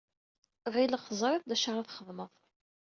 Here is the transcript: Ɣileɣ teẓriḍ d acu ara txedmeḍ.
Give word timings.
Ɣileɣ 0.73 1.01
teẓriḍ 1.03 1.43
d 1.45 1.51
acu 1.55 1.67
ara 1.69 1.87
txedmeḍ. 1.89 2.31